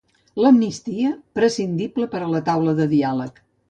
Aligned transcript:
L'amnistia, 0.43 1.13
prescindible 1.41 2.11
per 2.17 2.25
a 2.25 2.35
la 2.35 2.45
taula 2.53 2.79
de 2.83 2.93
diàleg. 2.99 3.45